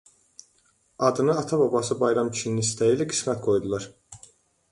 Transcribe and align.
Adını 0.99 1.31
ata 1.41 1.59
babası 1.59 1.99
Bayram 1.99 2.31
kişinin 2.37 2.63
istəyi 2.67 2.97
ilə 2.97 3.07
Qismət 3.11 3.43
qoydular. 3.49 3.87